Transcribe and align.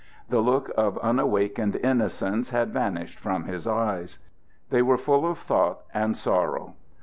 The 0.29 0.39
look 0.41 0.71
of 0.75 0.97
unawakened 1.03 1.75
innocence 1.75 2.49
had 2.49 2.73
vanished 2.73 3.19
from 3.19 3.43
his 3.43 3.67
eyes. 3.67 4.17
They 4.71 4.81
were 4.81 4.97
full 4.97 5.29
of 5.29 5.37
thought 5.37 5.81
and 5.93 6.17
sorrow. 6.17 6.73